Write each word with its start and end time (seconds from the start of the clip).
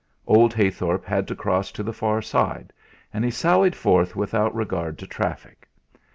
Old 0.25 0.51
Heythorp 0.55 1.05
had 1.05 1.27
to 1.27 1.35
cross 1.35 1.71
to 1.73 1.83
the 1.83 1.93
far 1.93 2.23
side, 2.23 2.73
and 3.13 3.23
he 3.23 3.29
sallied 3.29 3.75
forth 3.75 4.15
without 4.15 4.55
regard 4.55 4.97
to 4.97 5.05
traffic. 5.05 5.69